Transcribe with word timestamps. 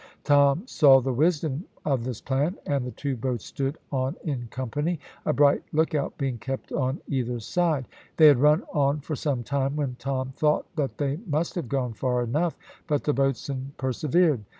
Tom 0.23 0.65
saw 0.65 0.99
the 0.99 1.13
wisdom 1.13 1.65
of 1.85 2.03
this 2.05 2.21
plan, 2.21 2.55
and 2.65 2.83
the 2.83 2.89
two 2.91 3.15
boats 3.15 3.45
stood 3.45 3.77
on 3.91 4.15
in 4.23 4.47
company, 4.47 4.99
a 5.27 5.31
bright 5.31 5.61
look 5.73 5.93
out 5.93 6.17
being 6.17 6.39
kept 6.39 6.71
on 6.71 6.99
either 7.07 7.39
side. 7.39 7.87
They 8.17 8.25
had 8.25 8.39
run 8.39 8.63
on 8.73 9.01
for 9.01 9.15
some 9.15 9.43
time 9.43 9.75
when 9.75 9.97
Tom 9.99 10.31
thought 10.35 10.65
that 10.75 10.97
they 10.97 11.19
must 11.27 11.53
have 11.53 11.69
gone 11.69 11.93
far 11.93 12.23
enough, 12.23 12.57
but 12.87 13.03
the 13.03 13.13
boatswain 13.13 13.73
persevered. 13.77 14.43